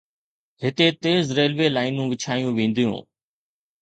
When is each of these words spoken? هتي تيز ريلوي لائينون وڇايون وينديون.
هتي 0.63 0.87
تيز 1.03 1.23
ريلوي 1.37 1.67
لائينون 1.75 2.05
وڇايون 2.11 2.51
وينديون. 2.55 2.97